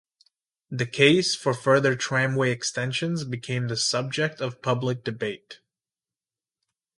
The 0.71 0.87
case 0.87 1.35
for 1.35 1.53
further 1.53 1.95
tramway 1.95 2.49
extensions 2.49 3.23
became 3.23 3.67
the 3.67 3.77
subject 3.77 4.41
of 4.41 4.59
public 4.59 5.03
debate. 5.03 5.59